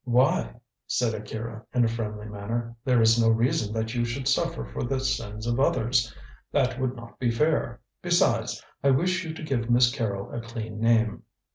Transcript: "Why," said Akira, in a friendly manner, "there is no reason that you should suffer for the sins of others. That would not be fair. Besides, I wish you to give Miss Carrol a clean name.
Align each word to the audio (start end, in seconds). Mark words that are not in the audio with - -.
"Why," 0.03 0.55
said 0.87 1.13
Akira, 1.13 1.63
in 1.75 1.85
a 1.85 1.87
friendly 1.87 2.25
manner, 2.25 2.75
"there 2.83 3.03
is 3.03 3.21
no 3.21 3.29
reason 3.29 3.71
that 3.75 3.93
you 3.93 4.03
should 4.03 4.27
suffer 4.27 4.65
for 4.65 4.81
the 4.81 4.99
sins 4.99 5.45
of 5.45 5.59
others. 5.59 6.11
That 6.51 6.81
would 6.81 6.95
not 6.95 7.19
be 7.19 7.29
fair. 7.29 7.81
Besides, 8.01 8.63
I 8.83 8.89
wish 8.89 9.23
you 9.23 9.35
to 9.35 9.43
give 9.43 9.69
Miss 9.69 9.93
Carrol 9.93 10.33
a 10.33 10.41
clean 10.41 10.79
name. 10.79 11.21